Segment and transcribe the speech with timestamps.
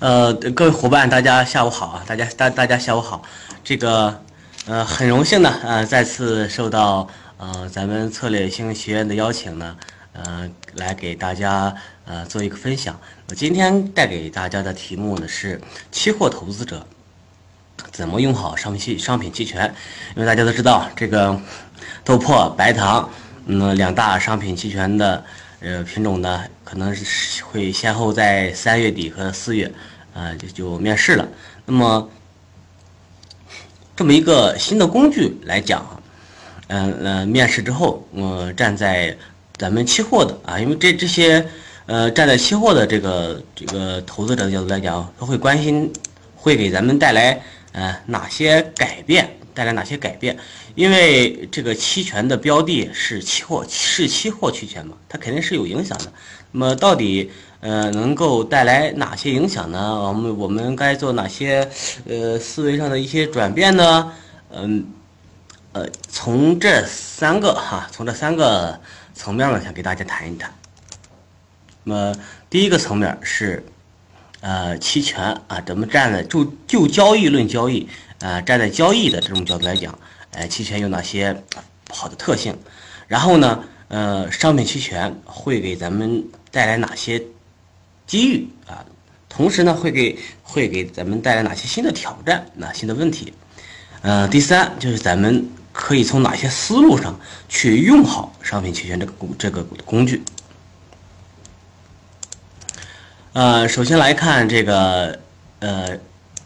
[0.00, 2.04] 呃，各位伙伴，大家下午好啊！
[2.06, 3.20] 大家大大家下午好。
[3.64, 4.22] 这个
[4.66, 9.76] 呃，很荣幸呢，呃，再次受到呃咱们策略性学院的邀请呢，
[10.12, 11.74] 呃，来给大家
[12.04, 12.96] 呃做一个分享。
[13.28, 16.86] 我今天带给大家的题目呢是期货投资者
[17.90, 19.74] 怎么用好商品期商品期权。
[20.14, 21.36] 因为大家都知道，这个
[22.04, 23.10] 豆粕、白糖，
[23.46, 25.24] 嗯，两大商品期权的。
[25.60, 29.72] 呃，品种呢，可能是会先后在三月底和四月，
[30.14, 31.28] 啊，就就面世了。
[31.66, 32.08] 那么，
[33.96, 36.00] 这么一个新的工具来讲，
[36.68, 39.16] 嗯嗯，面世之后，嗯，站在
[39.56, 41.44] 咱们期货的啊，因为这这些，
[41.86, 45.92] 呃，站在期货的这个这个投资者的角度来讲，他会关心，
[46.36, 49.37] 会给咱们带来呃哪些改变。
[49.58, 50.38] 带来哪些改变？
[50.76, 56.12] 因为这个期权的标的是期货，是期货期权嘛，它肯定是有影响的。
[56.52, 60.00] 那么到底呃能够带来哪些影响呢？
[60.00, 61.68] 我们我们该做哪些
[62.06, 64.12] 呃思维上的一些转变呢？
[64.52, 64.86] 嗯
[65.72, 68.78] 呃，从这三个哈，从这三个
[69.12, 70.54] 层面呢，想给大家谈一谈。
[71.82, 72.14] 那么
[72.48, 73.64] 第一个层面是
[74.40, 77.88] 呃期权啊，咱们站在就就交易论交易。
[78.20, 79.96] 呃，站在交易的这种角度来讲，
[80.32, 81.44] 呃，期权有哪些
[81.90, 82.56] 好的特性？
[83.06, 87.22] 然后呢，呃，商品期权会给咱们带来哪些
[88.08, 88.84] 机遇啊？
[89.28, 93.32] 同时呢，会给会给咱们带来哪些新的挑战、哪新的问题？
[94.02, 100.20] 呃，第三就是咱们可以从哪些思路上去用好商品期权这个工这个工具？
[103.38, 105.20] 呃，首先来看这个，
[105.60, 105.96] 呃。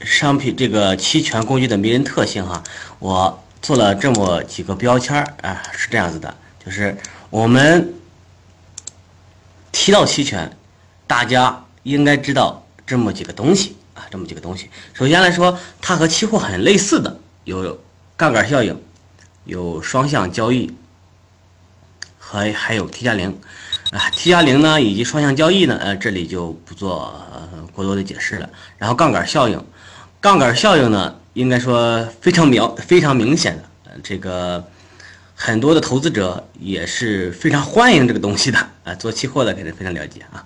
[0.00, 2.62] 商品这个期权工具的迷人特性哈，
[2.98, 6.94] 我做了这么几个标签儿啊，是这样子的，就是
[7.30, 7.94] 我们
[9.72, 10.54] 提到期权，
[11.06, 14.68] 大家应该知道这么几个东西啊，这么几个东西。
[14.92, 17.80] 首先来说，它和期货很类似的有
[18.14, 18.78] 杠杆效应，
[19.44, 20.76] 有双向交易，
[22.18, 23.40] 还还有 T 加零
[23.94, 27.14] 啊，T 加零呢以及双向交易呢，呃，这里就不做
[27.72, 28.50] 过多的解释了。
[28.76, 29.64] 然后杠杆效应。
[30.20, 34.64] 杠杆效应呢，应该说非常明非常明显的，这个
[35.36, 40.44] 很多的投资者也是非常欢迎这个东西的啊，做期货的肯定非常了解啊。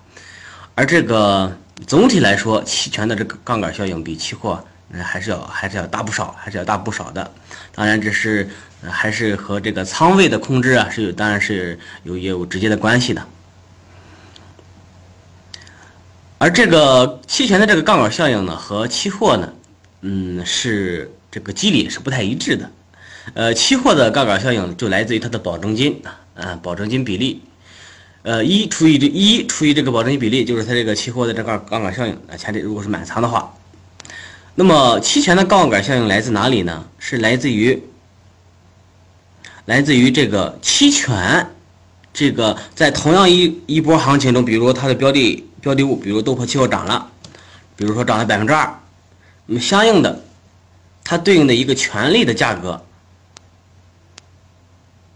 [0.75, 1.51] 而这个
[1.87, 4.63] 总体来说，期权的这个杠杆效应比期货
[5.01, 7.31] 还是要还是要大不少，还是要大不少的。
[7.73, 8.47] 当然，这是
[8.83, 13.25] 还是和这个仓位的控制啊是有，当然是有有直接的关系的。
[16.39, 19.53] 而这个期权的这个杠杆效应呢，和期货呢。
[20.01, 22.71] 嗯，是这个机理是不太一致的，
[23.33, 27.41] 呃，期货的杠杆效应就来自于它的保证金啊，嗯，保证金比例，
[28.23, 33.53] 呃，一除以这一除以这个保证金比例，就是它这个期货的这个杠杆效应啊，前提如果是满仓的话，
[34.55, 36.87] 那么期权的杠杆效应来自哪里呢？
[36.97, 37.83] 是来自于
[39.65, 41.51] 来自于这个期权，
[42.19, 47.09] 这个在同样一一波行情中，比如它的标的标的物，比如豆粕期货涨了，
[47.77, 48.77] 比如说涨了百分之二。
[49.45, 50.21] 那么相应的，
[51.05, 52.85] 它对应的一个权利的价格，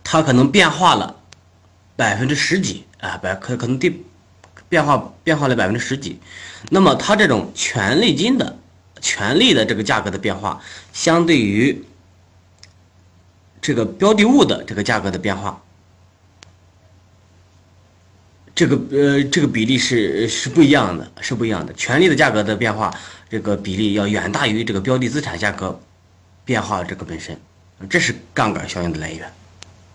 [0.01, 1.17] 它可能变化了
[1.97, 3.93] 百分之十几啊，百可可能变
[4.69, 6.17] 变化变化了百分之十几。
[6.69, 8.57] 那么它这种权利金的
[9.01, 10.61] 权利的这个价格的变化，
[10.93, 11.83] 相对于
[13.61, 15.61] 这个标的物的这个价格的变化，
[18.55, 21.73] 这个呃这个比例是是不一样的，是不一样的。
[21.73, 22.93] 权利的价格的变化。
[23.29, 25.81] 这个比例要远大于这个标的资产价格
[26.45, 27.35] 变化这个本身，
[27.89, 29.27] 这是杠杆效应的来源，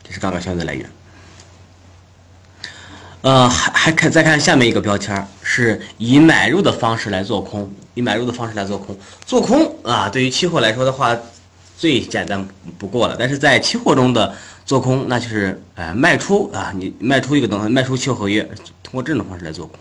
[0.02, 0.90] 这是杠杆效应的来源。
[3.20, 11.16] 呃，还还看再看下面一个标签，是以买入的方式来做空，以买入的方式来做空，做空啊，对于期货来说的话，
[11.76, 12.44] 最简单
[12.76, 13.14] 不过了。
[13.16, 14.34] 但是在期货中的
[14.68, 18.42] 做空，那就是呃卖出啊，你卖出一个东西，卖出期货合约，
[18.82, 19.78] 通过这种方式来做空。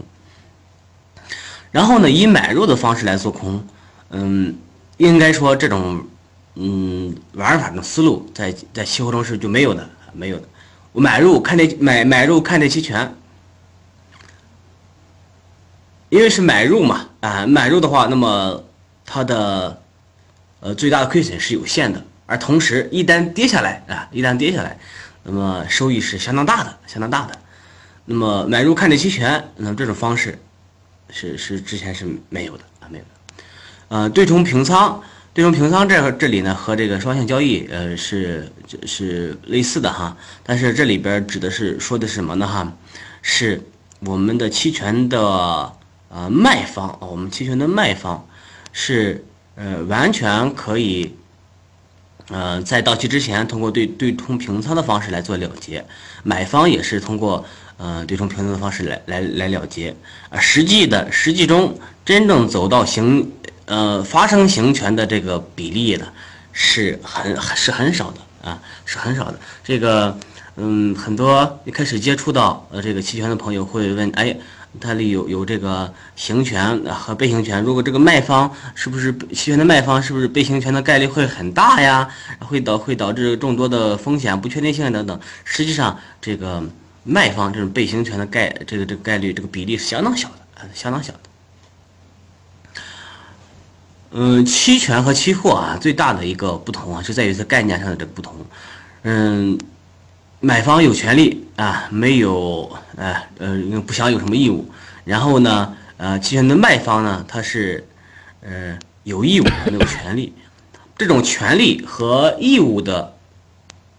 [1.71, 3.67] 然后呢，以买入的方式来做空，
[4.11, 4.55] 嗯，
[4.95, 6.07] 应该说这种，
[6.55, 10.47] 嗯，玩法的思路在在期货中是就没有的，没有的。
[10.93, 13.13] 我买入看这买买入看这期权，
[16.07, 18.63] 因为是买入嘛，啊，买入的话，那么
[19.05, 19.81] 它的
[20.61, 24.77] 呃最大的亏损是有限的，而同时一旦跌下来啊，一旦跌下来，
[25.23, 27.39] 那么收益是相当大的，相当大的。
[28.05, 30.37] 那么买入看跌期权，那么这种方式。
[31.09, 33.43] 是是之前是没有的啊，没有的。
[33.87, 35.01] 呃，对冲平仓，
[35.33, 38.51] 对冲平仓这这里呢和这个双向交易呃是
[38.85, 42.73] 是类似的哈，但是这里边指的是说的是什么呢哈？
[43.21, 43.61] 是
[44.01, 45.21] 我们的期权的
[46.09, 48.27] 啊卖方，我们期权的卖方
[48.73, 49.23] 是
[49.55, 51.15] 呃完全可以，
[52.29, 55.85] 呃在到期之前通过对对冲平仓的方式来做了结，
[56.23, 57.45] 买方也是通过
[57.77, 59.95] 呃对冲平仓的方式来来来了结，
[60.29, 63.31] 啊实际的实际中真正走到行
[63.65, 66.07] 呃发生行权的这个比例呢
[66.51, 70.17] 是很是很少的啊是很少的这个。
[70.59, 74.35] 嗯，很多一开始接触到呃这个期权的朋友会问，哎，
[74.79, 82.07] 它里有有这个行权和被行权，如果这个卖方是不是期权的卖方，是不是被行权的概率会很大呀？
[82.39, 85.19] 会导会导致众多的风险、不确定性等等。
[85.43, 86.63] 实际上，这个
[87.03, 91.19] 卖方这种被行权的概这个这个概率这个比例是相当小的，相当小的。
[94.11, 98.35] 嗯，期权和期货啊，最大的一个不同啊，就在于它概念上的这个不同。
[99.03, 99.57] 嗯。
[100.39, 104.69] 买方有权利啊，没有呃呃不想有什么义务。
[105.03, 107.87] 然后呢，呃，期权的卖方呢，他是
[108.41, 110.33] 呃有义务没有权利。
[110.95, 113.15] 这种权利和义务的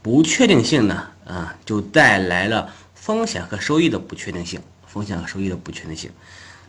[0.00, 4.60] 不确定性呢，啊，就带来了风险和收益的不确定性。
[4.86, 6.10] 风险和收益的不确定性。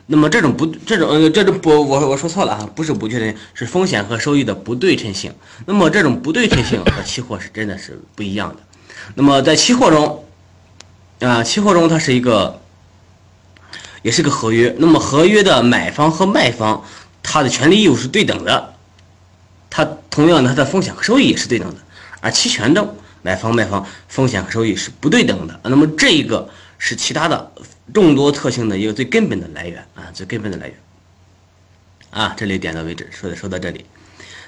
[0.07, 5.31] 那么这种不这种这种不我我说错了啊，不是不确定，是风险和收益的不对称性。
[5.67, 8.57] 那么这种不对称性和期货是真的是不一样的。
[9.15, 10.25] 那么在期货中，
[11.19, 12.61] 啊，期货中它是一个，
[14.01, 14.75] 也是个合约。
[14.79, 16.83] 那么合约的买方和卖方，
[17.23, 18.75] 它的权利义务是对等的，
[19.69, 21.77] 它同样它的风险和收益也是对等的。
[22.21, 25.59] 而期权中，买方卖方风险和收益是不对等的。
[25.63, 27.51] 那么这一个是其他的
[27.93, 30.75] 众多特性的一个最根本的来源啊，最根本的来源。
[32.11, 33.85] 啊，这里点到为止，说的说到这里。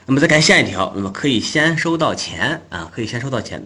[0.07, 3.63] 那么再看下一条，那么可以先收到钱啊，可以先收到钱。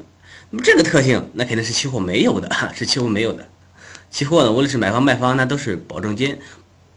[0.63, 3.47] 这个特性，那肯定是期货没有的， 是期货没有的。
[4.11, 6.37] 期货呢，无论是买方卖方，那都是保证金，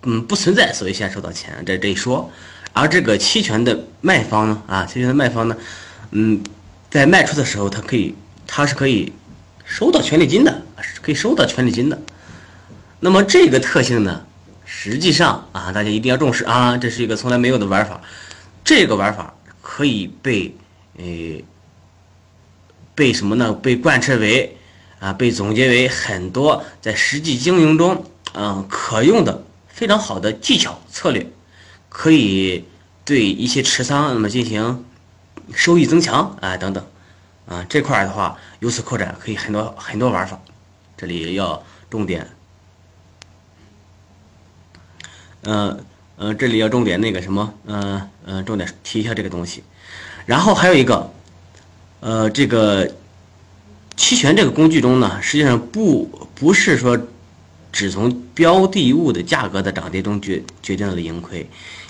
[0.03, 2.31] 嗯，不存在所谓先收到钱这这一说。
[2.73, 5.57] 而这个期权的卖方呢，啊，期权的卖方呢，
[6.13, 6.43] 嗯，
[6.91, 8.15] 在卖出的时候，它可以，
[8.47, 9.13] 它是可以
[9.65, 12.01] 收到权利金的，是可以收到权利金的。
[13.01, 14.25] 那么这个特性呢，
[14.65, 18.01] 实际上啊，大家一定要重视啊，这是一个从来没有的玩法。
[18.63, 20.55] 这个玩法可以被，
[20.99, 21.45] 诶。
[22.99, 23.53] 被什么呢？
[23.53, 24.57] 被贯彻为，
[24.99, 28.05] 啊，被总结为很多在实际经营中，
[28.35, 31.25] 嗯，可用的非常好的技巧策略，
[31.89, 32.65] 可以
[33.05, 34.85] 对一些持仓那么进行
[35.55, 36.85] 收益增强啊等等，
[37.47, 40.41] 啊这块的话由此扩展可以很多很多玩法，
[40.97, 42.29] 这里要重点，
[45.43, 45.85] 嗯
[46.17, 49.63] 嗯，这里要重点那个什么，嗯嗯，重点提一下这个东西，
[50.27, 51.09] 然后还有一个。
[52.01, 52.89] 呃，这个
[53.97, 56.97] 期权这个工具中呢，实际上不不是说
[57.73, 61.45] 只从标的物的价格的涨跌中决决定了盈亏，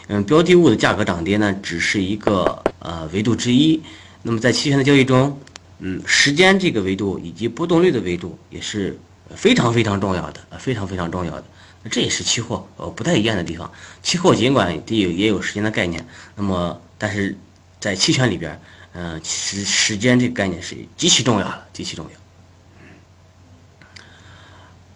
[0.07, 3.79] 嗯，标的物的价格涨跌呢，只是一个呃维度之一。
[4.23, 5.39] 那么在期权的交易中，
[5.81, 8.99] 嗯，时间这个维度以及波动率的维度也是
[9.37, 11.45] 非常非常重要的，非常非常重要的。
[11.91, 13.71] 这也是期货呃不太一样的地方。
[14.03, 16.03] 期货尽管也也有时间的概念，
[16.35, 17.37] 那么但是
[17.79, 18.59] 在期权里边。
[19.01, 22.11] 嗯，时时间这个概念是极其重要的，极其重要。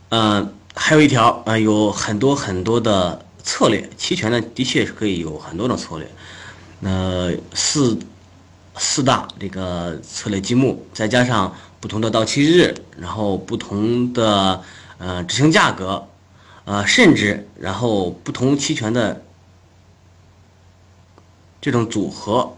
[0.08, 6.10] 嗯，还有一条啊，有很多很多的策略，期权呢的确是可以有很多种策略。
[6.80, 7.96] 那四
[8.76, 14.64] 四大这个策略积木，再加上不同的到期日，然后不同的
[14.98, 16.08] 呃执行价格，
[16.64, 19.22] 呃，甚至然后不同期权的
[21.60, 22.56] 这种组合。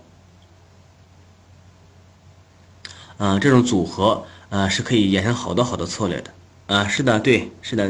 [3.17, 6.31] 啊，这种组合啊是可以衍生好多好多策略的
[6.67, 7.89] 啊，是的，对，是的，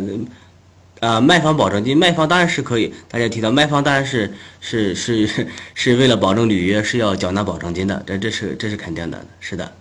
[1.00, 9.72] 啊，卖方保证金，卖方当然是可以，大家提到卖方当然是是是 是为了保证履约是要缴纳保证金的，这这是这是肯定的，是的。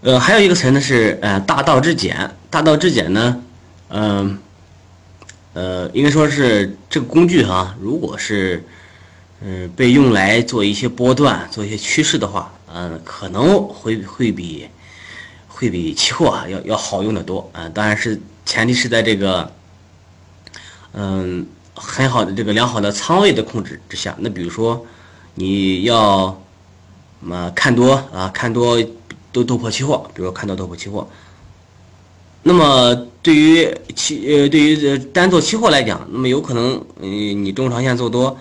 [0.00, 3.42] 呃，还有一个词呢是呃大道至简，大道至简呢，
[3.90, 4.38] 嗯，
[5.54, 8.64] 呃，应该说是这个工具哈，如果是。
[9.40, 14.66] 嗯，被用来做一些波段、做一些趋势的话，嗯，可能会会比
[15.46, 17.68] 会比期货啊要要好用的多啊。
[17.68, 19.52] 当然是前提是在这个
[20.92, 24.16] 嗯很好的这个良好的仓位的控制之下。
[24.18, 24.84] 那比如说
[25.36, 26.42] 你要
[27.20, 28.82] 么看多啊，看多
[29.30, 31.08] 都突破期货，比如说看多突破期货。
[32.42, 38.36] 那么对于期呃对于单做期货来讲，那么有可能嗯你中长线做多。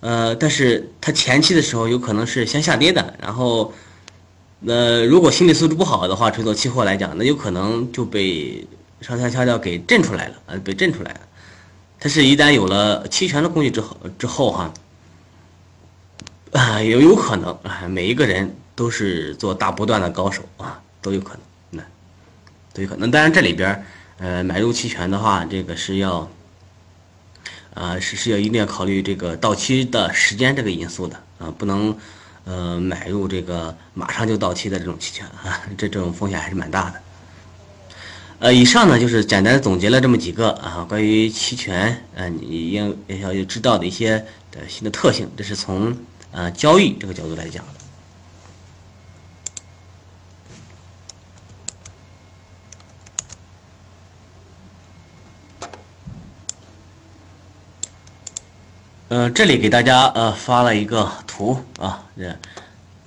[0.00, 3.72] 呃，但是它前期的时候有可能是先下跌的，然后，
[4.66, 8.66] 呃，如果心理素质不好的话，纯做期货来讲，那有可能就被
[9.02, 11.20] 上下下调给震出来了，呃，被震出来了。
[11.98, 14.72] 它是一旦有了期权的工具之后之后哈，
[16.52, 21.40] 啊，有有可能啊，每一个人都是做大波段的高手啊，都有可能，
[21.70, 21.82] 那
[22.72, 23.10] 都有可能。
[23.10, 23.84] 当然这里边
[24.16, 26.26] 呃，买入期权的话，这个是要，
[27.80, 31.96] 啊，是是要一定要考虑这个到期的时间这个因素的啊，不能
[32.44, 37.00] 呃买入这个马上就到期的这种期权啊，这这种风险还是蛮大的。
[38.40, 44.18] 呃，以上呢就是简单总结了这么几个啊，关于期权，呃，你应要知道的一些
[44.52, 45.96] 的新的特性，这是从
[46.32, 47.79] 呃交易这个角度来讲的。
[59.10, 62.36] 呃，这里给大家呃发了一个图啊，这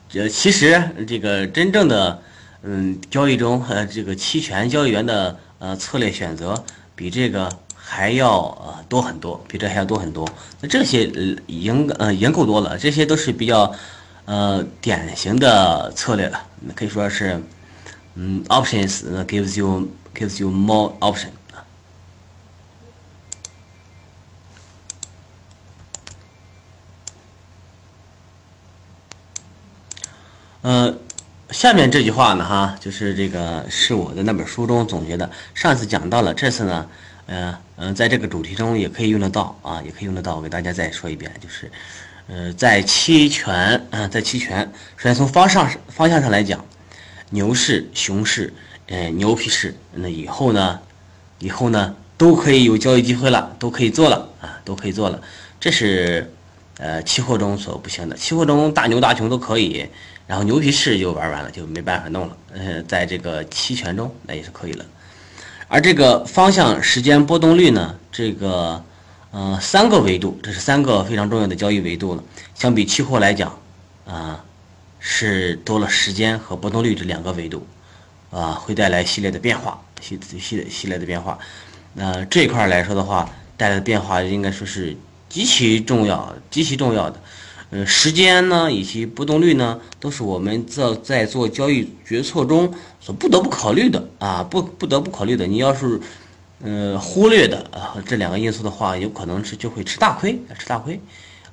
[0.10, 2.22] 这其实这个真正的。
[2.66, 6.64] 嗯，交易中呃，这个期权交易员的呃策略选择
[6.96, 10.26] 比这个还要呃多很多，比这还要多很多。
[10.62, 13.70] 那这些呃已经呃已经够多了，这些都是比较
[14.24, 16.40] 呃典型的策略了，
[16.74, 17.42] 可以说是
[18.16, 21.28] 嗯，options gives you gives you more option
[30.64, 30.94] 呃。
[31.52, 35.30] 下面这句话呢，哈，就是这个是我的那本书中总结的。
[35.54, 36.90] 上次讲到了，这次呢，
[37.28, 40.36] 呃，嗯，在这个主题中也可以用得到啊，也可以用得到。
[40.36, 41.72] 我给大家再说一遍，就是，
[42.28, 44.68] 呃，在期权，啊，在期权，
[44.98, 46.66] 首先从方向方向上来讲，
[47.30, 48.52] 牛市、熊市，
[48.88, 50.80] 呃，牛皮市，那以后呢，
[51.38, 55.22] 以后呢，都可以有交易机会了，都可以做了啊，都可以做了。
[55.60, 56.34] 这是，
[56.78, 59.88] 呃，期货中所不行的，期货中大牛大熊都可以。
[60.26, 62.38] 然后牛皮市就玩完了，就没办法弄了。
[62.54, 64.86] 呃，在这个期权中，那也是可以了。
[65.68, 67.96] 而这个方向、时间、波动率呢？
[68.12, 68.84] 这个，
[69.32, 72.24] 呃，三个维度，这是三个非常重要的交易维度了。
[72.54, 73.58] 相比期货来讲，
[74.06, 74.44] 啊，
[75.00, 77.66] 是多了时间和波动率这两个维度，
[78.30, 81.38] 啊，会带来系列的变化，系系系列的变化。
[81.94, 84.96] 那这一块来说的话，带来的变化应该说是
[85.28, 87.20] 极其重要、极其重要的。
[87.74, 95.48] 呃，时间呢，以及波动率呢，都是我们在在做交易决策中所不得不考虑的啊，不不得不考虑的。
[95.48, 96.00] 你要是，
[96.62, 101.00] 呃，忽略的啊这两个因素的话，有可能是就会吃大亏，吃大亏。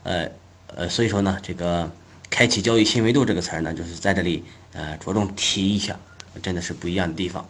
[0.03, 0.29] 呃
[0.77, 1.91] 呃，所以说呢，这个
[2.29, 5.99] 开启交易新维度这个词儿呢，就是在这里呃着重提一下，
[6.43, 7.49] 真的是不一样的地方。